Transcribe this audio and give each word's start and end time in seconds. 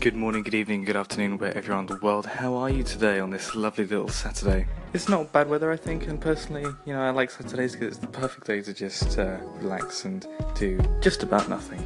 Good 0.00 0.16
morning, 0.16 0.42
good 0.44 0.54
evening, 0.54 0.86
good 0.86 0.96
afternoon, 0.96 1.36
wherever 1.36 1.74
on 1.74 1.84
the 1.84 1.96
world. 1.96 2.24
How 2.24 2.54
are 2.54 2.70
you 2.70 2.82
today 2.82 3.20
on 3.20 3.28
this 3.28 3.54
lovely 3.54 3.84
little 3.84 4.08
Saturday? 4.08 4.66
It's 4.94 5.10
not 5.10 5.30
bad 5.30 5.50
weather, 5.50 5.70
I 5.70 5.76
think, 5.76 6.06
and 6.06 6.18
personally, 6.18 6.62
you 6.86 6.94
know, 6.94 7.02
I 7.02 7.10
like 7.10 7.30
Saturdays 7.30 7.74
because 7.74 7.88
it's 7.88 7.98
the 7.98 8.06
perfect 8.06 8.46
day 8.46 8.62
to 8.62 8.72
just 8.72 9.18
uh, 9.18 9.36
relax 9.56 10.06
and 10.06 10.26
do 10.54 10.80
just 11.02 11.22
about 11.22 11.50
nothing. 11.50 11.84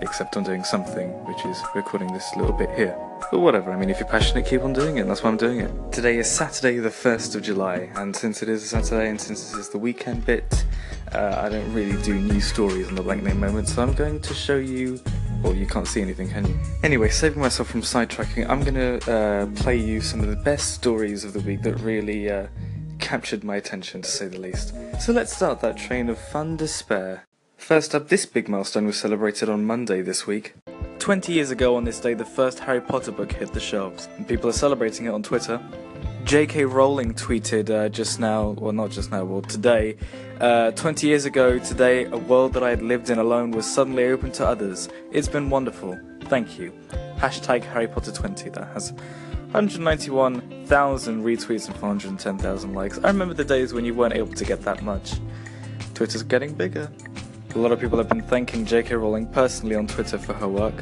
Except 0.00 0.36
I'm 0.36 0.44
doing 0.44 0.62
something, 0.62 1.10
which 1.24 1.44
is 1.46 1.60
recording 1.74 2.12
this 2.12 2.30
little 2.36 2.56
bit 2.56 2.70
here. 2.76 2.96
But 3.32 3.40
whatever, 3.40 3.72
I 3.72 3.76
mean, 3.76 3.90
if 3.90 3.98
you're 3.98 4.08
passionate, 4.08 4.46
keep 4.46 4.62
on 4.62 4.72
doing 4.72 4.98
it, 4.98 5.00
and 5.00 5.10
that's 5.10 5.24
why 5.24 5.30
I'm 5.30 5.36
doing 5.36 5.58
it. 5.58 5.92
Today 5.92 6.16
is 6.16 6.30
Saturday, 6.30 6.78
the 6.78 6.90
1st 6.90 7.34
of 7.34 7.42
July, 7.42 7.90
and 7.96 8.14
since 8.14 8.40
it 8.40 8.48
is 8.48 8.62
a 8.62 8.68
Saturday 8.68 9.08
and 9.08 9.20
since 9.20 9.50
this 9.50 9.58
is 9.58 9.68
the 9.70 9.78
weekend 9.78 10.24
bit, 10.26 10.64
uh, 11.10 11.40
I 11.44 11.48
don't 11.48 11.74
really 11.74 12.00
do 12.04 12.14
news 12.14 12.44
stories 12.44 12.86
on 12.86 12.94
the 12.94 13.02
blank 13.02 13.24
name 13.24 13.40
moment, 13.40 13.66
so 13.66 13.82
I'm 13.82 13.94
going 13.94 14.20
to 14.20 14.32
show 14.32 14.58
you 14.58 15.00
well, 15.42 15.54
you 15.54 15.66
can't 15.66 15.86
see 15.86 16.02
anything, 16.02 16.28
can 16.28 16.46
you? 16.46 16.58
Anyway, 16.82 17.08
saving 17.08 17.40
myself 17.40 17.68
from 17.68 17.82
sidetracking, 17.82 18.48
I'm 18.48 18.62
gonna 18.62 18.96
uh, 19.10 19.46
play 19.62 19.76
you 19.76 20.00
some 20.00 20.20
of 20.20 20.28
the 20.28 20.36
best 20.36 20.74
stories 20.74 21.24
of 21.24 21.32
the 21.32 21.40
week 21.40 21.62
that 21.62 21.76
really 21.80 22.30
uh, 22.30 22.46
captured 22.98 23.42
my 23.42 23.56
attention, 23.56 24.02
to 24.02 24.10
say 24.10 24.28
the 24.28 24.38
least. 24.38 24.74
So 25.00 25.12
let's 25.12 25.34
start 25.34 25.60
that 25.60 25.76
train 25.76 26.08
of 26.08 26.18
fun 26.18 26.56
despair. 26.56 27.26
First 27.56 27.94
up, 27.94 28.08
this 28.08 28.26
big 28.26 28.48
milestone 28.48 28.86
was 28.86 28.98
celebrated 28.98 29.48
on 29.48 29.64
Monday 29.64 30.02
this 30.02 30.26
week. 30.26 30.54
20 30.98 31.32
years 31.32 31.50
ago 31.50 31.76
on 31.76 31.84
this 31.84 32.00
day, 32.00 32.14
the 32.14 32.24
first 32.24 32.58
Harry 32.60 32.80
Potter 32.80 33.12
book 33.12 33.32
hit 33.32 33.52
the 33.52 33.60
shelves, 33.60 34.08
and 34.16 34.28
people 34.28 34.48
are 34.50 34.54
celebrating 34.54 35.06
it 35.06 35.10
on 35.10 35.22
Twitter. 35.22 35.60
J.K. 36.24 36.64
Rowling 36.64 37.14
tweeted 37.14 37.70
uh, 37.70 37.88
just 37.88 38.20
now, 38.20 38.50
well, 38.50 38.72
not 38.72 38.90
just 38.90 39.10
now, 39.10 39.24
well, 39.24 39.42
today, 39.42 39.96
uh, 40.40 40.70
20 40.72 41.06
years 41.06 41.24
ago 41.24 41.58
today, 41.58 42.04
a 42.04 42.16
world 42.16 42.52
that 42.52 42.62
I 42.62 42.70
had 42.70 42.82
lived 42.82 43.10
in 43.10 43.18
alone 43.18 43.50
was 43.50 43.66
suddenly 43.66 44.04
open 44.04 44.30
to 44.32 44.46
others. 44.46 44.88
It's 45.10 45.28
been 45.28 45.50
wonderful. 45.50 45.98
Thank 46.24 46.58
you. 46.58 46.72
Hashtag 47.16 47.64
Harry 47.64 47.88
Potter 47.88 48.12
20. 48.12 48.50
That 48.50 48.68
has 48.72 48.92
191,000 49.52 51.24
retweets 51.24 51.66
and 51.66 51.76
410,000 51.76 52.74
likes. 52.74 52.98
I 52.98 53.08
remember 53.08 53.34
the 53.34 53.44
days 53.44 53.74
when 53.74 53.84
you 53.84 53.94
weren't 53.94 54.14
able 54.14 54.32
to 54.34 54.44
get 54.44 54.62
that 54.62 54.82
much. 54.82 55.14
Twitter's 55.94 56.22
getting 56.22 56.54
bigger. 56.54 56.90
A 57.54 57.58
lot 57.58 57.72
of 57.72 57.80
people 57.80 57.98
have 57.98 58.08
been 58.08 58.22
thanking 58.22 58.64
J.K. 58.64 58.94
Rowling 58.94 59.26
personally 59.26 59.74
on 59.74 59.88
Twitter 59.88 60.18
for 60.18 60.34
her 60.34 60.46
work. 60.46 60.74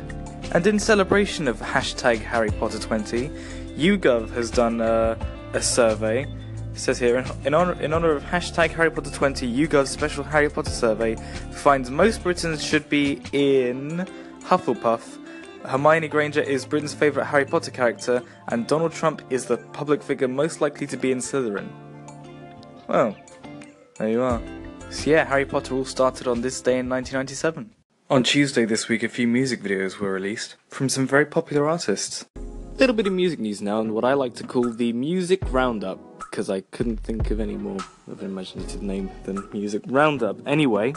And 0.53 0.67
in 0.67 0.79
celebration 0.79 1.49
of 1.49 1.59
hashtag 1.61 2.19
Harry 2.19 2.51
Potter 2.51 2.79
20, 2.79 3.31
YouGov 3.79 4.31
has 4.31 4.51
done 4.51 4.81
uh, 4.81 5.17
a 5.53 5.63
survey. 5.63 6.25
It 6.73 6.79
says 6.79 6.99
here, 6.99 7.25
in 7.45 7.55
honor, 7.55 7.81
in 7.81 7.93
honor 7.93 8.11
of 8.11 8.25
hashtag 8.25 8.71
Harry 8.73 8.91
Potter 8.91 9.11
20, 9.11 9.47
YouGov's 9.47 9.91
special 9.91 10.25
Harry 10.25 10.51
Potter 10.51 10.71
survey 10.71 11.15
finds 11.53 11.89
most 11.89 12.25
Britons 12.25 12.63
should 12.63 12.89
be 12.89 13.23
in 13.33 14.05
Hufflepuff. 14.41 15.19
Hermione 15.65 16.09
Granger 16.09 16.41
is 16.41 16.67
Britain's 16.67 16.93
favourite 16.93 17.27
Harry 17.27 17.45
Potter 17.45 17.71
character, 17.71 18.21
and 18.49 18.67
Donald 18.67 18.91
Trump 18.91 19.23
is 19.31 19.47
the 19.47 19.59
public 19.59 20.03
figure 20.03 20.27
most 20.27 20.61
likely 20.61 20.89
to 20.89 20.97
be 20.97 21.13
in 21.13 21.19
Slytherin. 21.19 21.69
Well, 22.89 23.17
there 23.99 24.09
you 24.09 24.23
are. 24.23 24.43
So 24.91 25.11
yeah, 25.11 25.25
Harry 25.25 25.47
Potter 25.47 25.77
all 25.77 25.85
started 25.85 26.27
on 26.27 26.41
this 26.41 26.61
day 26.61 26.81
in 26.81 26.89
1997. 26.89 27.71
On 28.11 28.25
Tuesday 28.25 28.65
this 28.65 28.89
week, 28.89 29.05
a 29.05 29.09
few 29.09 29.29
music 29.29 29.63
videos 29.63 29.99
were 29.99 30.13
released 30.13 30.57
from 30.69 30.89
some 30.89 31.07
very 31.07 31.27
popular 31.27 31.69
artists. 31.69 32.25
Little 32.79 32.95
bit 32.95 33.09
of 33.09 33.13
music 33.13 33.41
news 33.41 33.61
now, 33.61 33.81
and 33.81 33.93
what 33.93 34.05
I 34.05 34.15
like 34.15 34.37
to 34.37 34.45
call 34.45 34.71
the 34.71 34.93
music 34.93 35.41
roundup, 35.51 35.99
because 36.21 36.49
I 36.49 36.61
couldn't 36.61 36.99
think 36.99 37.33
of 37.33 37.41
any 37.41 37.57
more 37.57 37.81
of 38.07 38.21
an 38.21 38.27
imaginative 38.27 38.83
name 38.83 39.11
than 39.25 39.43
music 39.53 39.83
roundup. 39.89 40.39
Anyway, 40.47 40.95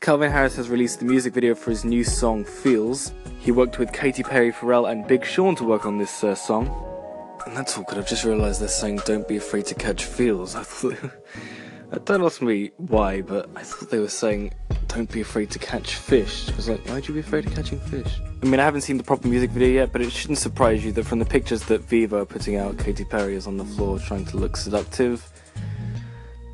Calvin 0.00 0.30
Harris 0.30 0.54
has 0.54 0.68
released 0.68 1.00
the 1.00 1.06
music 1.06 1.34
video 1.34 1.56
for 1.56 1.70
his 1.70 1.84
new 1.84 2.04
song 2.04 2.44
Feels. 2.44 3.12
He 3.40 3.50
worked 3.50 3.80
with 3.80 3.92
Katy 3.92 4.22
Perry, 4.22 4.52
Pharrell, 4.52 4.88
and 4.88 5.08
Big 5.08 5.24
Sean 5.24 5.56
to 5.56 5.64
work 5.64 5.86
on 5.86 5.98
this 5.98 6.22
uh, 6.22 6.36
song. 6.36 6.70
And 7.46 7.56
that's 7.56 7.76
all 7.76 7.82
good. 7.82 7.98
I've 7.98 8.08
just 8.08 8.24
realised 8.24 8.60
they're 8.60 8.68
saying 8.68 9.00
"Don't 9.04 9.26
be 9.26 9.36
afraid 9.36 9.66
to 9.66 9.74
catch 9.74 10.04
feels." 10.04 10.54
I 10.54 10.62
thought. 10.62 10.98
Don't 12.04 12.22
ask 12.22 12.42
me 12.42 12.70
why, 12.76 13.22
but 13.22 13.50
I 13.56 13.62
thought 13.64 13.90
they 13.90 13.98
were 13.98 14.08
saying 14.08 14.52
don't 14.94 15.10
be 15.10 15.20
afraid 15.20 15.50
to 15.50 15.58
catch 15.58 15.96
fish. 15.96 16.48
I 16.48 16.56
was 16.56 16.68
like, 16.68 16.86
why'd 16.86 17.08
you 17.08 17.14
be 17.14 17.20
afraid 17.20 17.46
of 17.46 17.54
catching 17.54 17.80
fish? 17.80 18.20
I 18.42 18.46
mean, 18.46 18.60
I 18.60 18.64
haven't 18.64 18.82
seen 18.82 18.96
the 18.96 19.02
proper 19.02 19.26
music 19.26 19.50
video 19.50 19.68
yet, 19.68 19.92
but 19.92 20.00
it 20.00 20.12
shouldn't 20.12 20.38
surprise 20.38 20.84
you 20.84 20.92
that 20.92 21.04
from 21.04 21.18
the 21.18 21.24
pictures 21.24 21.64
that 21.64 21.82
Vevo 21.88 22.22
are 22.22 22.24
putting 22.24 22.56
out, 22.56 22.78
Katy 22.78 23.04
Perry 23.04 23.34
is 23.34 23.48
on 23.48 23.56
the 23.56 23.64
floor 23.64 23.98
trying 23.98 24.24
to 24.26 24.36
look 24.36 24.56
seductive. 24.56 25.28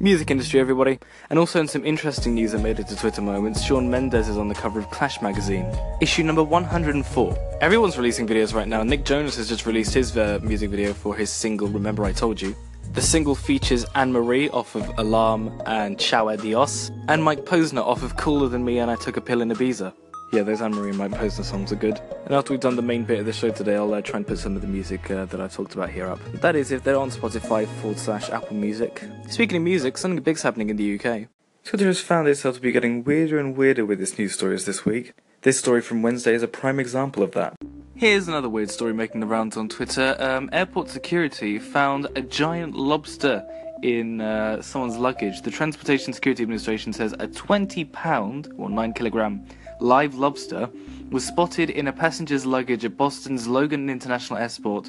Music 0.00 0.30
industry, 0.30 0.58
everybody. 0.58 0.98
And 1.28 1.38
also 1.38 1.60
in 1.60 1.68
some 1.68 1.84
interesting 1.84 2.34
news 2.34 2.52
that 2.52 2.60
made 2.60 2.78
it 2.80 2.88
to 2.88 2.96
Twitter 2.96 3.20
moments, 3.20 3.62
Shawn 3.62 3.90
Mendes 3.90 4.28
is 4.28 4.38
on 4.38 4.48
the 4.48 4.54
cover 4.54 4.78
of 4.78 4.88
Clash 4.90 5.20
magazine, 5.20 5.70
issue 6.00 6.22
number 6.22 6.42
104. 6.42 7.58
Everyone's 7.60 7.98
releasing 7.98 8.26
videos 8.26 8.54
right 8.54 8.68
now. 8.68 8.82
Nick 8.82 9.04
Jonas 9.04 9.36
has 9.36 9.50
just 9.50 9.66
released 9.66 9.92
his 9.92 10.16
uh, 10.16 10.38
music 10.42 10.70
video 10.70 10.94
for 10.94 11.14
his 11.14 11.28
single 11.28 11.68
Remember 11.68 12.04
I 12.04 12.12
Told 12.12 12.40
You. 12.40 12.56
The 12.92 13.02
single 13.02 13.36
features 13.36 13.86
Anne 13.94 14.12
Marie 14.12 14.48
off 14.48 14.74
of 14.74 14.90
Alarm 14.98 15.62
and 15.64 15.96
Ciao 15.96 16.28
Adios, 16.28 16.90
and 17.06 17.22
Mike 17.22 17.44
Posner 17.44 17.86
off 17.86 18.02
of 18.02 18.16
Cooler 18.16 18.48
Than 18.48 18.64
Me 18.64 18.80
and 18.80 18.90
I 18.90 18.96
Took 18.96 19.16
a 19.16 19.20
Pill 19.20 19.42
in 19.42 19.48
Ibiza. 19.50 19.94
Yeah, 20.32 20.42
those 20.42 20.60
Anne 20.60 20.74
Marie 20.74 20.88
and 20.88 20.98
Mike 20.98 21.12
Posner 21.12 21.44
songs 21.44 21.70
are 21.70 21.76
good. 21.76 22.00
And 22.24 22.34
after 22.34 22.52
we've 22.52 22.60
done 22.60 22.74
the 22.74 22.82
main 22.82 23.04
bit 23.04 23.20
of 23.20 23.26
the 23.26 23.32
show 23.32 23.50
today, 23.50 23.76
I'll 23.76 23.94
uh, 23.94 24.00
try 24.00 24.16
and 24.16 24.26
put 24.26 24.40
some 24.40 24.56
of 24.56 24.62
the 24.62 24.66
music 24.66 25.08
uh, 25.08 25.24
that 25.26 25.40
I've 25.40 25.54
talked 25.54 25.76
about 25.76 25.90
here 25.90 26.08
up. 26.08 26.18
That 26.40 26.56
is, 26.56 26.72
if 26.72 26.82
they're 26.82 26.98
on 26.98 27.12
Spotify 27.12 27.68
forward 27.80 27.98
slash 28.00 28.28
Apple 28.28 28.56
Music. 28.56 29.04
Speaking 29.28 29.58
of 29.58 29.62
music, 29.62 29.96
something 29.96 30.20
big's 30.20 30.42
happening 30.42 30.68
in 30.68 30.76
the 30.76 30.96
UK. 30.96 31.28
Twitter 31.62 31.86
has 31.86 32.00
found 32.00 32.26
itself 32.26 32.56
to 32.56 32.60
be 32.60 32.72
getting 32.72 33.04
weirder 33.04 33.38
and 33.38 33.56
weirder 33.56 33.86
with 33.86 34.00
its 34.00 34.18
news 34.18 34.34
stories 34.34 34.66
this 34.66 34.84
week. 34.84 35.12
This 35.42 35.60
story 35.60 35.80
from 35.80 36.02
Wednesday 36.02 36.34
is 36.34 36.42
a 36.42 36.48
prime 36.48 36.80
example 36.80 37.22
of 37.22 37.30
that. 37.32 37.54
Here's 38.00 38.28
another 38.28 38.48
weird 38.48 38.70
story 38.70 38.94
making 38.94 39.20
the 39.20 39.26
rounds 39.26 39.58
on 39.58 39.68
Twitter. 39.68 40.16
Um, 40.18 40.48
airport 40.54 40.88
security 40.88 41.58
found 41.58 42.06
a 42.16 42.22
giant 42.22 42.74
lobster 42.74 43.46
in 43.82 44.22
uh, 44.22 44.62
someone's 44.62 44.96
luggage. 44.96 45.42
The 45.42 45.50
Transportation 45.50 46.14
Security 46.14 46.42
Administration 46.42 46.94
says 46.94 47.14
a 47.18 47.26
20 47.26 47.84
pound, 47.84 48.54
or 48.56 48.70
9 48.70 48.94
kilogram, 48.94 49.44
live 49.80 50.14
lobster 50.14 50.70
was 51.10 51.26
spotted 51.26 51.68
in 51.68 51.88
a 51.88 51.92
passenger's 51.92 52.46
luggage 52.46 52.86
at 52.86 52.96
Boston's 52.96 53.46
Logan 53.46 53.90
International 53.90 54.38
Airport, 54.38 54.88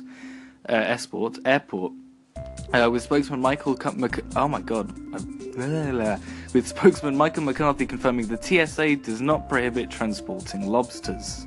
uh, 0.69 0.71
Airport, 0.71 1.37
airport 1.43 1.91
uh, 2.73 2.89
with 2.89 3.03
spokesman 3.03 3.41
Michael 3.41 3.75
C- 3.75 3.89
Mc- 3.93 4.23
oh 4.37 4.47
my 4.47 4.61
god 4.61 4.89
with 6.53 6.65
spokesman 6.65 7.17
Michael 7.17 7.43
McCarthy 7.43 7.85
confirming 7.85 8.27
the 8.27 8.41
TSA 8.41 8.95
does 8.95 9.19
not 9.19 9.49
prohibit 9.49 9.91
transporting 9.91 10.65
lobsters. 10.65 11.45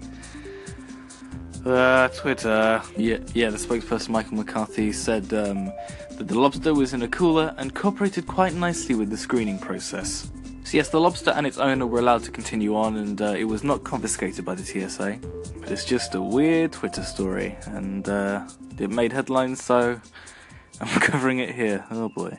Uh, 1.65 2.09
Twitter. 2.09 2.83
Yeah, 2.97 3.19
yeah. 3.33 3.49
The 3.49 3.57
spokesperson 3.57 4.11
Michael 4.11 4.37
McCarthy 4.37 4.93
said 4.93 5.33
um, 5.33 5.73
that 6.11 6.29
the 6.29 6.39
lobster 6.39 6.75
was 6.75 6.93
in 6.93 7.01
a 7.03 7.09
cooler 7.09 7.55
and 7.57 7.75
cooperated 7.75 8.27
quite 8.27 8.53
nicely 8.53 8.95
with 8.95 9.09
the 9.09 9.17
screening 9.17 9.59
process. 9.59 10.31
So 10.65 10.77
yes, 10.77 10.91
the 10.91 11.01
lobster 11.01 11.31
and 11.31 11.47
its 11.47 11.57
owner 11.57 11.87
were 11.87 12.01
allowed 12.01 12.23
to 12.25 12.31
continue 12.31 12.77
on, 12.77 12.97
and 12.97 13.21
uh, 13.21 13.35
it 13.37 13.45
was 13.45 13.65
not 13.65 13.83
confiscated 13.83 14.45
by 14.45 14.55
the 14.55 14.65
TSA. 14.65 15.19
But 15.61 15.71
it's 15.71 15.87
just 15.87 16.15
a 16.15 16.21
weird 16.21 16.73
Twitter 16.73 17.03
story, 17.03 17.57
and 17.67 18.07
uh, 18.09 18.47
it 18.79 18.91
made 18.91 19.13
headlines, 19.13 19.63
so 19.63 20.01
I'm 20.81 21.01
covering 21.01 21.39
it 21.39 21.55
here. 21.55 21.87
Oh 21.91 22.11
boy. 22.11 22.39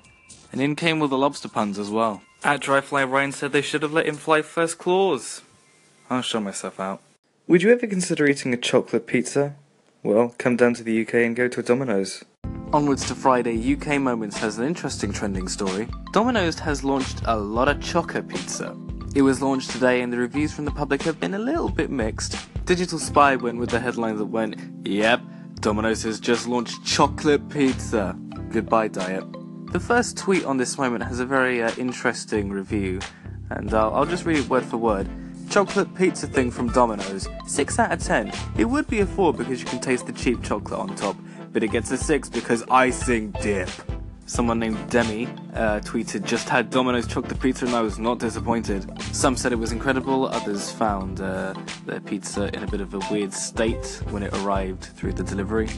And 0.52 0.62
in 0.62 0.76
came 0.76 1.02
all 1.02 1.08
the 1.08 1.18
lobster 1.18 1.50
puns 1.50 1.80
as 1.80 1.90
well. 1.90 2.22
At 2.44 2.62
Dryfly 2.62 3.10
Ryan 3.10 3.32
said 3.32 3.52
they 3.52 3.64
should 3.64 3.82
have 3.82 3.94
let 3.94 4.06
him 4.06 4.16
fly 4.16 4.44
first 4.44 4.78
claws. 4.78 5.42
I'll 6.12 6.22
show 6.22 6.40
myself 6.40 6.80
out. 6.80 7.02
Would 7.48 7.62
you 7.62 7.72
ever 7.72 7.86
consider 7.86 8.26
eating 8.26 8.56
a 8.56 8.58
chocolate 8.58 9.06
pizza? 9.06 9.54
Well, 10.02 10.34
come 10.40 10.56
down 10.56 10.74
to 10.74 10.84
the 10.84 11.06
UK 11.06 11.14
and 11.16 11.36
go 11.36 11.48
to 11.48 11.60
a 11.60 11.64
Domino's. 11.64 12.26
Onwards 12.74 13.06
to 13.08 13.14
Friday, 13.14 13.76
UK 13.76 14.02
Moments 14.02 14.36
has 14.40 14.58
an 14.58 14.66
interesting 14.66 15.14
trending 15.14 15.48
story. 15.48 15.88
Domino's 16.12 16.58
has 16.58 16.84
launched 16.84 17.22
a 17.26 17.38
lot 17.38 17.68
of 17.68 17.80
choco 17.80 18.24
pizza. 18.24 18.76
It 19.14 19.22
was 19.22 19.44
launched 19.44 19.70
today, 19.70 20.02
and 20.02 20.12
the 20.12 20.18
reviews 20.18 20.54
from 20.54 20.66
the 20.66 20.72
public 20.72 21.04
have 21.04 21.20
been 21.20 21.36
a 21.36 21.40
little 21.40 21.70
bit 21.70 21.92
mixed. 21.92 22.36
Digital 22.66 22.98
Spy 22.98 23.36
went 23.36 23.60
with 23.60 23.70
the 23.70 23.80
headline 23.80 24.18
that 24.18 24.26
went, 24.26 24.56
Yep, 24.84 25.22
Domino's 25.60 26.02
has 26.02 26.20
just 26.20 26.48
launched 26.48 26.84
chocolate 26.84 27.48
pizza. 27.50 28.18
Goodbye, 28.50 28.88
diet. 28.88 29.24
The 29.72 29.80
first 29.80 30.18
tweet 30.18 30.46
on 30.46 30.58
this 30.58 30.80
moment 30.80 31.04
has 31.04 31.20
a 31.20 31.28
very 31.28 31.62
uh, 31.62 31.72
interesting 31.78 32.50
review, 32.50 33.02
and 33.52 33.72
uh, 33.72 33.92
I'll 33.92 34.08
just 34.08 34.26
read 34.26 34.40
it 34.40 34.50
word 34.50 34.66
for 34.66 34.78
word 34.78 35.08
chocolate 35.56 35.96
pizza 35.96 36.28
thing 36.28 36.52
from 36.52 36.68
Domino's. 36.68 37.30
6 37.48 37.80
out 37.80 37.94
of 37.94 38.04
10. 38.04 38.30
It 38.58 38.66
would 38.66 38.90
be 38.90 39.00
a 39.00 39.06
4 39.06 39.34
because 39.34 39.62
you 39.62 39.66
can 39.66 39.80
taste 39.80 40.06
the 40.06 40.12
cheap 40.12 40.44
chocolate 40.44 40.78
on 40.78 40.94
top, 40.98 41.16
but 41.54 41.64
it 41.64 41.70
gets 41.70 41.90
a 41.92 41.98
6 41.98 42.28
because 42.28 42.66
icing 42.70 43.32
dip. 43.42 43.70
Someone 44.26 44.60
named 44.60 44.78
Demi 44.90 45.28
uh, 45.54 45.80
tweeted, 45.80 46.26
just 46.26 46.50
had 46.50 46.70
Domino's 46.72 47.08
chocolate 47.08 47.40
pizza 47.40 47.66
and 47.66 47.74
I 47.74 47.80
was 47.80 47.98
not 47.98 48.20
disappointed. 48.20 49.02
Some 49.16 49.38
said 49.38 49.54
it 49.54 49.56
was 49.56 49.72
incredible, 49.72 50.28
others 50.28 50.74
found 50.74 51.22
uh, 51.22 51.54
their 51.86 52.02
pizza 52.02 52.54
in 52.54 52.62
a 52.62 52.68
bit 52.68 52.82
of 52.82 52.94
a 52.94 53.00
weird 53.10 53.32
state 53.32 54.02
when 54.10 54.24
it 54.24 54.34
arrived 54.40 54.84
through 54.84 55.14
the 55.14 55.24
delivery. 55.24 55.70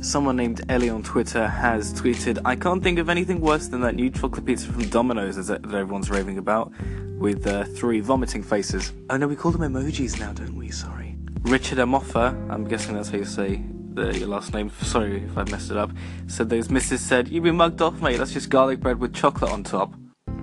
Someone 0.00 0.36
named 0.36 0.64
Ellie 0.68 0.90
on 0.90 1.02
Twitter 1.02 1.48
has 1.48 1.92
tweeted, 1.92 2.38
I 2.44 2.54
can't 2.54 2.84
think 2.84 3.00
of 3.00 3.08
anything 3.08 3.40
worse 3.40 3.66
than 3.66 3.80
that 3.80 3.96
new 3.96 4.10
chocolate 4.10 4.46
pizza 4.46 4.70
from 4.70 4.88
Domino's 4.90 5.44
that 5.48 5.64
everyone's 5.64 6.08
raving 6.08 6.38
about 6.38 6.70
with 7.18 7.46
uh, 7.46 7.64
three 7.64 8.00
vomiting 8.00 8.42
faces. 8.42 8.92
Oh 9.10 9.16
no, 9.16 9.26
we 9.26 9.36
call 9.36 9.52
them 9.52 9.62
emojis 9.62 10.18
now, 10.18 10.32
don't 10.32 10.56
we? 10.56 10.70
Sorry. 10.70 11.16
Richard 11.42 11.78
Amoffa, 11.78 12.50
I'm 12.50 12.64
guessing 12.64 12.94
that's 12.94 13.10
how 13.10 13.18
you 13.18 13.24
say 13.24 13.62
the, 13.94 14.18
your 14.18 14.28
last 14.28 14.52
name, 14.52 14.70
sorry 14.82 15.22
if 15.24 15.36
I 15.36 15.44
messed 15.44 15.70
it 15.70 15.76
up, 15.76 15.90
said 16.26 16.50
those 16.50 16.70
missus 16.70 17.00
said, 17.00 17.28
You've 17.28 17.44
been 17.44 17.56
mugged 17.56 17.80
off, 17.80 18.00
mate, 18.00 18.16
that's 18.16 18.32
just 18.32 18.50
garlic 18.50 18.80
bread 18.80 18.98
with 18.98 19.14
chocolate 19.14 19.50
on 19.50 19.62
top. 19.62 19.94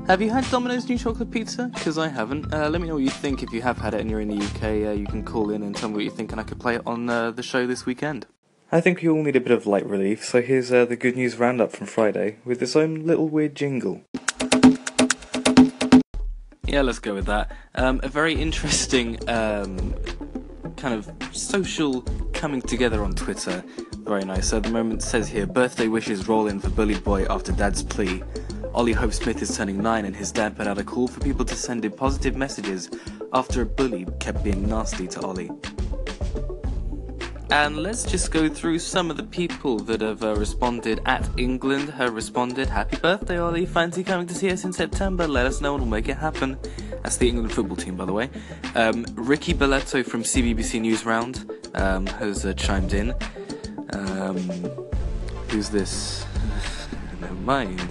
Have 0.07 0.21
you 0.21 0.29
had 0.29 0.49
Domino's 0.49 0.89
new 0.89 0.97
chocolate 0.97 1.29
pizza? 1.29 1.69
Because 1.73 1.97
I 1.97 2.07
haven't. 2.07 2.51
Uh, 2.53 2.69
let 2.69 2.81
me 2.81 2.87
know 2.87 2.95
what 2.95 3.03
you 3.03 3.09
think 3.09 3.43
if 3.43 3.53
you 3.53 3.61
have 3.61 3.77
had 3.77 3.93
it 3.93 4.01
and 4.01 4.09
you're 4.09 4.19
in 4.19 4.29
the 4.29 4.43
UK. 4.43 4.63
Uh, 4.63 4.91
you 4.91 5.05
can 5.05 5.23
call 5.23 5.51
in 5.51 5.61
and 5.61 5.75
tell 5.75 5.89
me 5.89 5.95
what 5.95 6.03
you 6.03 6.09
think, 6.09 6.31
and 6.31 6.41
I 6.41 6.43
could 6.43 6.59
play 6.59 6.75
it 6.75 6.81
on 6.85 7.09
uh, 7.09 7.31
the 7.31 7.43
show 7.43 7.67
this 7.67 7.85
weekend. 7.85 8.25
I 8.71 8.81
think 8.81 9.01
we 9.01 9.09
all 9.09 9.21
need 9.21 9.35
a 9.35 9.41
bit 9.41 9.51
of 9.51 9.67
light 9.67 9.85
relief, 9.85 10.25
so 10.25 10.41
here's 10.41 10.71
uh, 10.71 10.85
the 10.85 10.95
good 10.95 11.15
news 11.15 11.37
roundup 11.37 11.71
from 11.71 11.87
Friday 11.87 12.37
with 12.45 12.61
its 12.61 12.75
own 12.75 13.05
little 13.05 13.29
weird 13.29 13.53
jingle. 13.53 14.01
Yeah, 16.71 16.83
let's 16.83 16.99
go 16.99 17.13
with 17.13 17.25
that. 17.25 17.51
Um, 17.75 17.99
a 18.01 18.07
very 18.07 18.33
interesting 18.33 19.19
um, 19.27 19.93
kind 20.77 20.93
of 20.93 21.11
social 21.35 22.01
coming 22.31 22.61
together 22.61 23.03
on 23.03 23.13
Twitter. 23.13 23.61
Very 24.05 24.23
nice. 24.23 24.47
So 24.47 24.61
the 24.61 24.69
moment 24.69 25.03
says 25.03 25.27
here 25.27 25.45
birthday 25.45 25.89
wishes 25.89 26.29
roll 26.29 26.47
in 26.47 26.61
for 26.61 26.69
Bullied 26.69 27.03
Boy 27.03 27.25
after 27.29 27.51
dad's 27.51 27.83
plea. 27.83 28.23
Ollie 28.73 28.93
Hope 28.93 29.11
Smith 29.11 29.41
is 29.41 29.57
turning 29.57 29.83
nine, 29.83 30.05
and 30.05 30.15
his 30.15 30.31
dad 30.31 30.55
put 30.55 30.65
out 30.65 30.77
a 30.77 30.83
call 30.85 31.09
for 31.09 31.19
people 31.19 31.43
to 31.43 31.55
send 31.55 31.83
him 31.83 31.91
positive 31.91 32.37
messages 32.37 32.89
after 33.33 33.63
a 33.63 33.65
bully 33.65 34.07
kept 34.21 34.41
being 34.41 34.65
nasty 34.65 35.09
to 35.09 35.19
Ollie. 35.23 35.51
And 37.51 37.83
let's 37.83 38.03
just 38.03 38.31
go 38.31 38.47
through 38.47 38.79
some 38.79 39.11
of 39.11 39.17
the 39.17 39.23
people 39.23 39.77
that 39.79 39.99
have 39.99 40.23
uh, 40.23 40.35
responded. 40.35 41.01
At 41.05 41.29
England 41.37 41.89
have 41.89 42.15
responded, 42.15 42.69
Happy 42.69 42.95
birthday, 42.95 43.39
Ollie. 43.39 43.65
Fancy 43.65 44.05
coming 44.05 44.25
to 44.27 44.33
see 44.33 44.49
us 44.49 44.63
in 44.63 44.71
September? 44.71 45.27
Let 45.27 45.45
us 45.45 45.59
know 45.59 45.73
and 45.73 45.83
we'll 45.83 45.91
make 45.91 46.07
it 46.07 46.15
happen. 46.15 46.57
That's 47.03 47.17
the 47.17 47.27
England 47.27 47.51
football 47.51 47.75
team, 47.75 47.97
by 47.97 48.05
the 48.05 48.13
way. 48.13 48.29
Um, 48.75 49.05
Ricky 49.15 49.53
Boleto 49.53 50.05
from 50.05 50.23
CBBC 50.23 50.79
News 50.79 51.05
Round 51.05 51.51
um, 51.73 52.07
has 52.07 52.45
uh, 52.45 52.53
chimed 52.53 52.93
in. 52.93 53.13
Um, 53.91 54.37
who's 55.49 55.69
this? 55.69 56.25
Never 57.19 57.33
mind. 57.33 57.81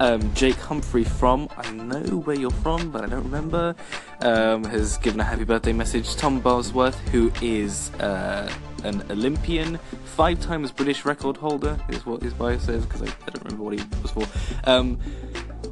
Um, 0.00 0.34
Jake 0.34 0.56
Humphrey 0.56 1.04
from 1.04 1.48
I 1.56 1.70
know 1.72 2.18
where 2.18 2.36
you're 2.36 2.50
from, 2.50 2.90
but 2.90 3.04
I 3.04 3.06
don't 3.06 3.24
remember. 3.24 3.74
Um, 4.20 4.64
has 4.64 4.98
given 4.98 5.20
a 5.20 5.24
happy 5.24 5.44
birthday 5.44 5.72
message. 5.72 6.16
Tom 6.16 6.40
Bosworth, 6.40 6.98
who 7.10 7.30
is 7.40 7.90
uh, 8.00 8.52
an 8.82 9.00
Olympian, 9.10 9.78
five 10.04 10.40
times 10.40 10.72
British 10.72 11.04
record 11.04 11.36
holder, 11.36 11.78
is 11.88 12.04
what 12.04 12.20
his 12.20 12.34
bio 12.34 12.58
says, 12.58 12.84
because 12.84 13.02
I, 13.02 13.06
I, 13.06 13.30
don't 13.30 13.44
remember 13.44 13.62
what 13.62 13.78
he 13.78 13.84
was 14.02 14.10
for. 14.10 14.26
Um, 14.68 14.98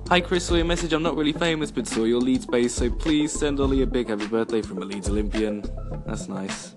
Hi 0.09 0.21
Chris, 0.21 0.47
saw 0.47 0.55
your 0.55 0.65
message. 0.65 0.93
I'm 0.93 1.03
not 1.03 1.17
really 1.17 1.33
famous, 1.33 1.73
but 1.73 1.89
saw 1.89 2.05
your 2.05 2.21
Leeds 2.21 2.47
base, 2.47 2.73
so 2.73 2.89
please 2.89 3.33
send 3.33 3.59
Ollie 3.59 3.83
a 3.83 3.87
big 3.89 4.09
happy 4.09 4.29
birthday 4.29 4.63
from 4.63 4.79
a 4.79 4.85
Leeds 4.85 5.09
Olympian. 5.09 5.65
That's 6.07 6.29
nice. 6.29 6.73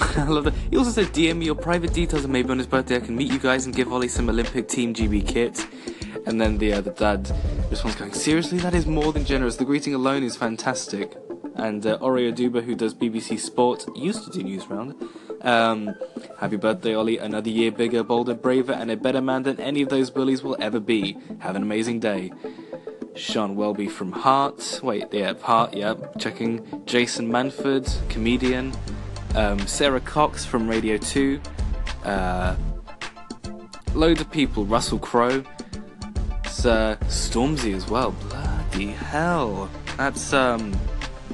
I 0.16 0.24
love 0.28 0.44
that. 0.44 0.54
He 0.70 0.76
also 0.76 0.92
said, 0.92 1.06
DM 1.06 1.38
me 1.38 1.46
your 1.46 1.56
private 1.56 1.92
details 1.92 2.22
and 2.22 2.32
maybe 2.32 2.50
on 2.50 2.58
his 2.58 2.68
birthday 2.68 2.96
I 2.96 3.00
can 3.00 3.16
meet 3.16 3.32
you 3.32 3.40
guys 3.40 3.66
and 3.66 3.74
give 3.74 3.92
Ollie 3.92 4.06
some 4.06 4.28
Olympic 4.28 4.68
Team 4.68 4.94
GB 4.94 5.26
kit. 5.26 5.66
And 6.26 6.40
then 6.40 6.58
the, 6.58 6.74
uh, 6.74 6.80
the 6.82 6.92
dad 7.70 7.84
one's 7.84 7.96
going, 7.96 8.12
seriously, 8.12 8.58
that 8.58 8.74
is 8.74 8.84
more 8.86 9.12
than 9.12 9.24
generous. 9.24 9.56
The 9.56 9.64
greeting 9.64 9.94
alone 9.94 10.24
is 10.24 10.36
fantastic. 10.36 11.16
And 11.54 11.86
uh, 11.86 11.98
Ore 12.00 12.16
Oduba, 12.16 12.64
who 12.64 12.74
does 12.74 12.94
BBC 12.94 13.38
Sport, 13.38 13.86
used 13.96 14.24
to 14.24 14.30
do 14.30 14.42
News 14.42 14.66
Round. 14.66 14.94
Um, 15.42 15.94
happy 16.38 16.56
birthday, 16.56 16.94
Ollie. 16.94 17.18
Another 17.18 17.48
year 17.48 17.70
bigger, 17.70 18.02
bolder, 18.02 18.34
braver, 18.34 18.72
and 18.72 18.90
a 18.90 18.96
better 18.96 19.20
man 19.20 19.44
than 19.44 19.60
any 19.60 19.82
of 19.82 19.88
those 19.88 20.10
bullies 20.10 20.42
will 20.42 20.56
ever 20.58 20.80
be. 20.80 21.16
Have 21.38 21.54
an 21.54 21.62
amazing 21.62 22.00
day. 22.00 22.32
Sean 23.14 23.54
Welby 23.54 23.86
from 23.86 24.10
Heart. 24.10 24.80
Wait, 24.82 25.04
yeah, 25.12 25.34
Heart, 25.34 25.74
yeah. 25.74 25.94
Checking. 26.18 26.84
Jason 26.86 27.30
Manford, 27.30 27.88
comedian. 28.08 28.72
Um, 29.36 29.64
Sara 29.68 30.00
Cox 30.00 30.44
from 30.44 30.68
Radio 30.68 30.96
2. 30.96 31.40
Uh, 32.04 32.56
loads 33.94 34.20
of 34.20 34.28
people. 34.30 34.64
Russell 34.64 34.98
Crowe. 34.98 35.44
Uh, 36.66 36.96
Stormzy 37.06 37.74
as 37.74 37.88
well. 37.88 38.10
Bloody 38.28 38.88
hell. 38.88 39.70
That's, 39.96 40.32
um. 40.32 40.74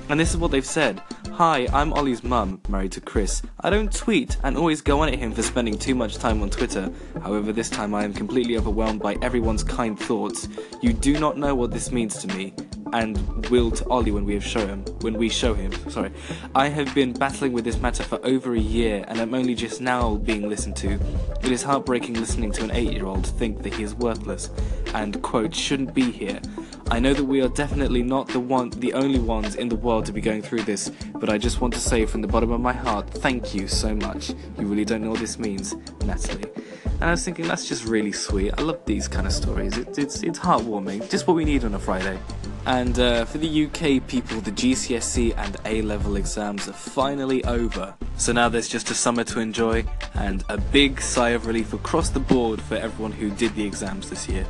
And 0.08 0.20
this 0.20 0.30
is 0.30 0.36
what 0.36 0.52
they've 0.52 0.64
said. 0.64 1.02
Hi, 1.32 1.66
I'm 1.72 1.92
Ollie's 1.92 2.22
mum, 2.22 2.60
married 2.68 2.92
to 2.92 3.00
Chris. 3.00 3.42
I 3.60 3.70
don't 3.70 3.92
tweet 3.92 4.36
and 4.44 4.56
always 4.56 4.80
go 4.80 5.00
on 5.00 5.08
at 5.08 5.18
him 5.18 5.32
for 5.32 5.42
spending 5.42 5.76
too 5.76 5.94
much 5.94 6.16
time 6.16 6.40
on 6.42 6.50
Twitter. 6.50 6.92
However, 7.22 7.52
this 7.52 7.68
time 7.68 7.94
I 7.94 8.04
am 8.04 8.14
completely 8.14 8.56
overwhelmed 8.56 9.00
by 9.00 9.16
everyone's 9.20 9.64
kind 9.64 9.98
thoughts. 9.98 10.48
You 10.80 10.92
do 10.92 11.18
not 11.18 11.36
know 11.36 11.54
what 11.54 11.72
this 11.72 11.90
means 11.90 12.18
to 12.18 12.28
me 12.28 12.54
and 12.92 13.46
will 13.50 13.70
to 13.70 13.88
Ollie 13.88 14.10
when 14.10 14.24
we 14.24 14.38
show 14.40 14.66
him 14.66 14.84
when 15.00 15.14
we 15.14 15.28
show 15.28 15.54
him 15.54 15.72
sorry 15.90 16.10
I 16.54 16.68
have 16.68 16.94
been 16.94 17.12
battling 17.12 17.52
with 17.52 17.64
this 17.64 17.78
matter 17.78 18.02
for 18.02 18.24
over 18.24 18.54
a 18.54 18.60
year 18.60 19.04
and 19.08 19.20
I'm 19.20 19.34
only 19.34 19.54
just 19.54 19.80
now 19.80 20.16
being 20.16 20.48
listened 20.48 20.76
to 20.76 20.98
it 21.42 21.52
is 21.52 21.62
heartbreaking 21.62 22.14
listening 22.14 22.52
to 22.52 22.64
an 22.64 22.70
8 22.70 22.92
year 22.92 23.06
old 23.06 23.26
think 23.26 23.62
that 23.62 23.74
he 23.74 23.82
is 23.82 23.94
worthless 23.94 24.50
and 24.94 25.22
quote 25.22 25.54
shouldn't 25.54 25.94
be 25.94 26.10
here 26.10 26.40
I 26.88 27.00
know 27.00 27.12
that 27.14 27.24
we 27.24 27.42
are 27.42 27.48
definitely 27.48 28.04
not 28.04 28.28
the 28.28 28.38
one 28.38 28.70
the 28.70 28.92
only 28.94 29.18
ones 29.18 29.56
in 29.56 29.68
the 29.68 29.74
world 29.74 30.06
to 30.06 30.12
be 30.12 30.20
going 30.20 30.40
through 30.40 30.62
this, 30.62 30.88
but 31.14 31.28
I 31.28 31.36
just 31.36 31.60
want 31.60 31.74
to 31.74 31.80
say 31.80 32.06
from 32.06 32.22
the 32.22 32.28
bottom 32.28 32.52
of 32.52 32.60
my 32.60 32.72
heart, 32.72 33.10
thank 33.10 33.56
you 33.56 33.66
so 33.66 33.92
much. 33.96 34.30
You 34.56 34.66
really 34.66 34.84
don't 34.84 35.02
know 35.02 35.10
what 35.10 35.18
this 35.18 35.36
means, 35.36 35.74
Natalie. 36.04 36.48
And 36.84 37.04
I 37.04 37.10
was 37.10 37.24
thinking 37.24 37.48
that's 37.48 37.68
just 37.68 37.86
really 37.86 38.12
sweet. 38.12 38.52
I 38.56 38.62
love 38.62 38.84
these 38.86 39.08
kind 39.08 39.26
of 39.26 39.32
stories. 39.32 39.76
It, 39.76 39.98
it's 39.98 40.22
it's 40.22 40.38
heartwarming. 40.38 41.10
Just 41.10 41.26
what 41.26 41.34
we 41.34 41.44
need 41.44 41.64
on 41.64 41.74
a 41.74 41.78
Friday. 41.78 42.18
And 42.66 42.98
uh, 42.98 43.24
for 43.24 43.38
the 43.38 43.66
UK 43.66 44.06
people, 44.06 44.40
the 44.40 44.50
GCSE 44.50 45.34
and 45.36 45.56
A 45.64 45.82
level 45.82 46.16
exams 46.16 46.68
are 46.68 46.72
finally 46.72 47.44
over. 47.44 47.94
So 48.16 48.32
now 48.32 48.48
there's 48.48 48.68
just 48.68 48.90
a 48.90 48.94
summer 48.94 49.24
to 49.24 49.40
enjoy 49.40 49.84
and 50.14 50.44
a 50.48 50.58
big 50.58 51.00
sigh 51.00 51.30
of 51.30 51.46
relief 51.46 51.72
across 51.72 52.10
the 52.10 52.20
board 52.20 52.60
for 52.60 52.74
everyone 52.74 53.12
who 53.12 53.30
did 53.30 53.54
the 53.54 53.64
exams 53.64 54.10
this 54.10 54.28
year 54.28 54.46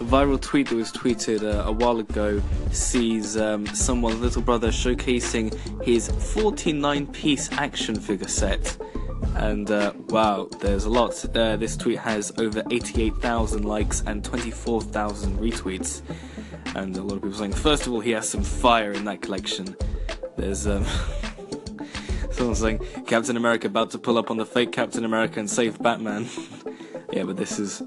a 0.00 0.04
viral 0.04 0.40
tweet 0.40 0.68
that 0.68 0.76
was 0.76 0.90
tweeted 0.90 1.42
uh, 1.42 1.68
a 1.68 1.72
while 1.72 1.98
ago 1.98 2.40
sees 2.72 3.36
um, 3.36 3.66
someone's 3.66 4.18
little 4.20 4.40
brother 4.40 4.68
showcasing 4.68 5.54
his 5.84 6.08
49 6.08 7.06
piece 7.08 7.52
action 7.52 7.94
figure 7.94 8.26
set. 8.26 8.78
And 9.34 9.70
uh, 9.70 9.92
wow, 10.08 10.48
there's 10.60 10.86
a 10.86 10.88
lot. 10.90 11.22
Uh, 11.36 11.56
this 11.56 11.76
tweet 11.76 11.98
has 11.98 12.32
over 12.38 12.62
88,000 12.70 13.64
likes 13.64 14.02
and 14.06 14.24
24,000 14.24 15.38
retweets. 15.38 16.00
And 16.74 16.96
a 16.96 17.02
lot 17.02 17.16
of 17.16 17.22
people 17.22 17.38
saying, 17.38 17.52
first 17.52 17.86
of 17.86 17.92
all, 17.92 18.00
he 18.00 18.12
has 18.12 18.28
some 18.28 18.42
fire 18.42 18.92
in 18.92 19.04
that 19.04 19.22
collection. 19.22 19.76
There's 20.36 20.66
um, 20.66 20.84
someone 22.30 22.54
saying, 22.54 22.78
Captain 23.06 23.36
America 23.36 23.66
about 23.66 23.90
to 23.90 23.98
pull 23.98 24.18
up 24.18 24.30
on 24.30 24.36
the 24.36 24.46
fake 24.46 24.72
Captain 24.72 25.04
America 25.04 25.40
and 25.40 25.50
save 25.50 25.78
Batman. 25.82 26.28
yeah, 27.12 27.24
but 27.24 27.36
this 27.36 27.58
is 27.58 27.82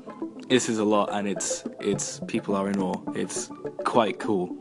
this 0.50 0.68
is 0.70 0.78
a 0.78 0.84
lot, 0.84 1.10
and 1.14 1.28
it's 1.28 1.64
it's 1.80 2.20
people 2.28 2.56
are 2.56 2.70
in 2.70 2.80
awe. 2.80 3.02
It's 3.16 3.50
quite 3.86 4.20
cool. 4.20 4.56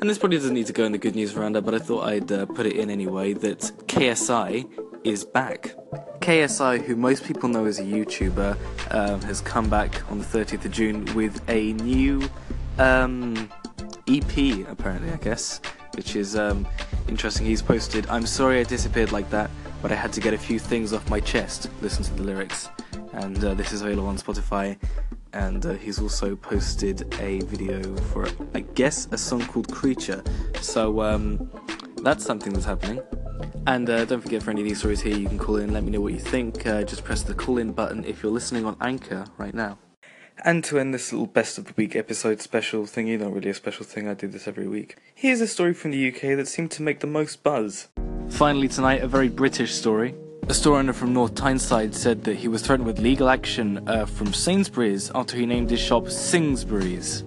And 0.00 0.08
this 0.08 0.16
probably 0.16 0.38
doesn't 0.38 0.54
need 0.54 0.66
to 0.66 0.72
go 0.72 0.84
in 0.84 0.92
the 0.92 0.98
good 0.98 1.16
news 1.16 1.34
roundup, 1.34 1.64
but 1.64 1.74
I 1.74 1.78
thought 1.78 2.06
I'd 2.06 2.30
uh, 2.30 2.46
put 2.46 2.66
it 2.66 2.76
in 2.76 2.88
anyway 2.88 3.32
that 3.34 3.58
KSI 3.86 4.68
is 5.04 5.24
back. 5.24 5.74
KSI, 6.20 6.84
who 6.84 6.94
most 6.94 7.24
people 7.24 7.48
know 7.48 7.64
as 7.64 7.80
a 7.80 7.82
YouTuber, 7.82 8.56
um, 8.92 9.20
has 9.22 9.40
come 9.40 9.68
back 9.68 10.08
on 10.10 10.18
the 10.18 10.24
30th 10.24 10.64
of 10.64 10.70
June 10.70 11.04
with 11.14 11.42
a 11.48 11.72
new 11.74 12.28
um, 12.78 13.48
EP, 14.08 14.66
apparently, 14.68 15.10
I 15.10 15.16
guess, 15.16 15.60
which 15.94 16.16
is 16.16 16.36
um, 16.36 16.66
interesting. 17.08 17.46
He's 17.46 17.62
posted, 17.62 18.06
I'm 18.08 18.26
sorry 18.26 18.60
I 18.60 18.64
disappeared 18.64 19.12
like 19.12 19.28
that, 19.30 19.50
but 19.82 19.92
I 19.92 19.94
had 19.94 20.12
to 20.14 20.20
get 20.20 20.34
a 20.34 20.38
few 20.38 20.58
things 20.58 20.92
off 20.92 21.08
my 21.10 21.20
chest. 21.20 21.70
Listen 21.82 22.04
to 22.04 22.14
the 22.14 22.22
lyrics. 22.22 22.68
And 23.12 23.42
uh, 23.44 23.54
this 23.54 23.72
is 23.72 23.82
available 23.82 24.08
on 24.08 24.16
Spotify 24.16 24.78
and 25.32 25.64
uh, 25.66 25.74
he's 25.74 26.00
also 26.00 26.36
posted 26.36 27.14
a 27.20 27.40
video 27.40 27.96
for, 27.96 28.28
I 28.54 28.60
guess, 28.60 29.08
a 29.12 29.18
song 29.18 29.44
called 29.46 29.70
Creature. 29.72 30.22
So 30.60 31.02
um, 31.02 31.50
that's 32.02 32.24
something 32.24 32.52
that's 32.52 32.64
happening. 32.64 33.00
And 33.66 33.88
uh, 33.90 34.04
don't 34.04 34.20
forget, 34.20 34.42
for 34.42 34.50
any 34.50 34.62
of 34.62 34.68
these 34.68 34.78
stories 34.78 35.00
here, 35.00 35.16
you 35.16 35.28
can 35.28 35.38
call 35.38 35.56
in 35.56 35.72
let 35.72 35.84
me 35.84 35.90
know 35.90 36.00
what 36.00 36.12
you 36.12 36.20
think. 36.20 36.66
Uh, 36.66 36.82
just 36.82 37.04
press 37.04 37.22
the 37.22 37.34
call 37.34 37.58
in 37.58 37.72
button 37.72 38.04
if 38.04 38.22
you're 38.22 38.32
listening 38.32 38.64
on 38.64 38.76
Anchor 38.80 39.26
right 39.36 39.54
now. 39.54 39.78
And 40.44 40.62
to 40.64 40.78
end 40.78 40.94
this 40.94 41.12
little 41.12 41.26
best 41.26 41.58
of 41.58 41.64
the 41.64 41.74
week 41.76 41.96
episode 41.96 42.40
special 42.40 42.84
thingy, 42.84 43.18
not 43.18 43.32
really 43.32 43.50
a 43.50 43.54
special 43.54 43.84
thing, 43.84 44.08
I 44.08 44.14
do 44.14 44.28
this 44.28 44.46
every 44.46 44.68
week. 44.68 44.96
Here's 45.14 45.40
a 45.40 45.48
story 45.48 45.74
from 45.74 45.90
the 45.90 46.08
UK 46.08 46.36
that 46.36 46.46
seemed 46.46 46.70
to 46.72 46.82
make 46.82 47.00
the 47.00 47.08
most 47.08 47.42
buzz. 47.42 47.88
Finally, 48.30 48.68
tonight, 48.68 49.02
a 49.02 49.08
very 49.08 49.28
British 49.28 49.74
story. 49.74 50.14
A 50.48 50.54
store 50.54 50.78
owner 50.78 50.92
from 50.92 51.12
North 51.12 51.34
Tyneside 51.34 51.94
said 51.94 52.22
that 52.24 52.36
he 52.36 52.46
was 52.46 52.62
threatened 52.62 52.86
with 52.86 53.00
legal 53.00 53.28
action 53.28 53.86
uh, 53.88 54.06
from 54.06 54.32
Sainsbury's 54.32 55.10
after 55.14 55.36
he 55.36 55.44
named 55.44 55.70
his 55.70 55.80
shop 55.80 56.08
Singsbury's. 56.08 57.24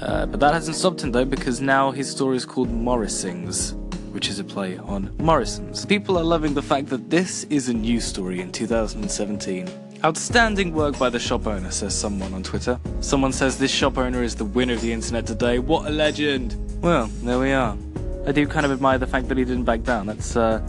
Uh, 0.00 0.26
but 0.26 0.38
that 0.38 0.54
hasn't 0.54 0.76
stopped 0.76 1.02
him 1.02 1.10
though, 1.10 1.24
because 1.24 1.60
now 1.60 1.90
his 1.90 2.08
store 2.08 2.34
is 2.34 2.44
called 2.44 2.70
Morrisings, 2.70 3.74
which 4.12 4.28
is 4.28 4.38
a 4.38 4.44
play 4.44 4.78
on 4.78 5.12
Morrison's. 5.18 5.84
People 5.84 6.16
are 6.16 6.24
loving 6.24 6.54
the 6.54 6.62
fact 6.62 6.86
that 6.86 7.10
this 7.10 7.44
is 7.44 7.68
a 7.68 7.74
news 7.74 8.04
story 8.04 8.40
in 8.40 8.52
2017. 8.52 9.68
Outstanding 10.04 10.74
work 10.74 10.96
by 10.96 11.10
the 11.10 11.18
shop 11.18 11.48
owner, 11.48 11.72
says 11.72 11.92
someone 11.98 12.32
on 12.32 12.44
Twitter. 12.44 12.78
Someone 13.00 13.32
says 13.32 13.58
this 13.58 13.72
shop 13.72 13.98
owner 13.98 14.22
is 14.22 14.36
the 14.36 14.44
winner 14.44 14.74
of 14.74 14.80
the 14.80 14.92
internet 14.92 15.26
today. 15.26 15.58
What 15.58 15.86
a 15.86 15.90
legend! 15.90 16.54
Well, 16.80 17.08
there 17.24 17.40
we 17.40 17.50
are. 17.50 17.76
I 18.24 18.30
do 18.30 18.46
kind 18.46 18.64
of 18.64 18.70
admire 18.70 18.98
the 18.98 19.08
fact 19.08 19.26
that 19.26 19.36
he 19.36 19.44
didn't 19.44 19.64
back 19.64 19.82
down. 19.82 20.06
That's 20.06 20.36
uh, 20.36 20.62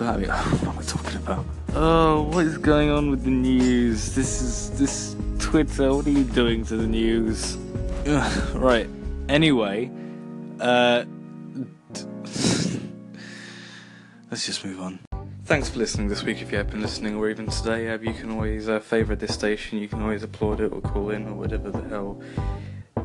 I 0.00 0.16
mean, 0.18 0.28
what 0.28 0.74
am 0.74 0.78
I 0.78 0.82
talking 0.82 1.16
about? 1.16 1.46
Oh, 1.72 2.22
what 2.34 2.44
is 2.44 2.58
going 2.58 2.90
on 2.90 3.10
with 3.10 3.24
the 3.24 3.30
news? 3.30 4.14
This 4.14 4.42
is 4.42 4.78
this 4.78 5.16
Twitter. 5.38 5.94
What 5.94 6.06
are 6.06 6.10
you 6.10 6.24
doing 6.24 6.62
to 6.66 6.76
the 6.76 6.86
news? 6.86 7.56
Ugh, 8.06 8.54
right. 8.56 8.90
Anyway, 9.30 9.90
uh, 10.60 11.04
let's 14.30 14.44
just 14.44 14.66
move 14.66 14.82
on. 14.82 14.98
Thanks 15.50 15.68
for 15.68 15.80
listening 15.80 16.06
this 16.06 16.22
week. 16.22 16.40
If 16.40 16.52
you 16.52 16.58
have 16.58 16.70
been 16.70 16.80
listening, 16.80 17.16
or 17.16 17.28
even 17.28 17.48
today, 17.48 17.90
uh, 17.90 17.98
you 17.98 18.12
can 18.14 18.30
always 18.30 18.68
uh, 18.68 18.78
favourite 18.78 19.18
this 19.18 19.34
station. 19.34 19.78
You 19.78 19.88
can 19.88 20.00
always 20.00 20.22
applaud 20.22 20.60
it 20.60 20.72
or 20.72 20.80
call 20.80 21.10
in 21.10 21.26
or 21.26 21.34
whatever 21.34 21.72
the 21.72 21.82
hell 21.88 22.22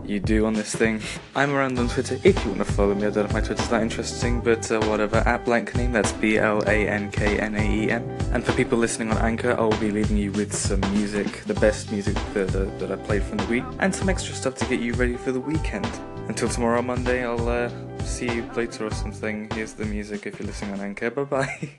you 0.06 0.20
do 0.20 0.46
on 0.46 0.54
this 0.54 0.76
thing. 0.76 1.02
I'm 1.36 1.56
around 1.56 1.80
on 1.80 1.90
Twitter 1.90 2.20
if 2.24 2.46
you 2.46 2.52
want 2.52 2.64
to 2.64 2.72
follow 2.72 2.94
me. 2.94 3.08
I 3.08 3.10
don't 3.10 3.16
know 3.16 3.24
if 3.24 3.34
my 3.34 3.42
Twitter's 3.42 3.68
that 3.70 3.82
interesting, 3.82 4.42
but 4.42 4.72
uh, 4.72 4.80
whatever. 4.82 5.24
At 5.26 5.44
Blanknaeme, 5.44 5.92
that's 5.92 6.12
B 6.12 6.38
L 6.38 6.62
A 6.68 6.88
N 6.88 7.10
K 7.10 7.40
N 7.40 7.56
A 7.56 7.64
E 7.64 7.90
M. 7.90 8.08
And 8.32 8.46
for 8.46 8.54
people 8.54 8.78
listening 8.78 9.10
on 9.12 9.18
Anchor, 9.18 9.56
I'll 9.58 9.80
be 9.80 9.90
leaving 9.90 10.18
you 10.18 10.32
with 10.34 10.54
some 10.54 10.82
music, 10.94 11.46
the 11.46 11.56
best 11.56 11.92
music 11.92 12.14
that, 12.36 12.50
that, 12.50 12.78
that 12.78 12.92
I 12.92 12.96
played 12.96 13.24
from 13.24 13.40
the 13.40 13.46
week, 13.48 13.64
and 13.80 13.94
some 13.94 14.08
extra 14.08 14.36
stuff 14.36 14.54
to 14.58 14.66
get 14.66 14.82
you 14.82 14.94
ready 14.94 15.18
for 15.18 15.32
the 15.32 15.40
weekend. 15.40 15.90
Until 16.28 16.48
tomorrow, 16.48 16.84
Monday, 16.84 17.26
I'll 17.26 17.50
uh, 17.50 17.72
see 18.04 18.32
you 18.32 18.48
later 18.56 18.86
or 18.86 18.92
something. 18.92 19.50
Here's 19.56 19.74
the 19.74 19.86
music 19.86 20.28
if 20.28 20.40
you're 20.40 20.46
listening 20.46 20.74
on 20.74 20.82
Anchor. 20.82 21.10
Bye 21.10 21.24
bye. 21.24 21.70